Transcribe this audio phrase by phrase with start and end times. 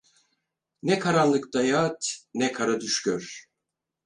[0.83, 3.43] Ne karanlıkta yat, ne kara düş gör.